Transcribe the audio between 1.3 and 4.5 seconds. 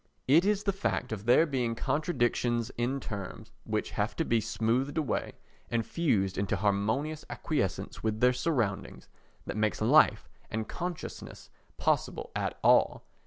being contradictions in terms, which have to be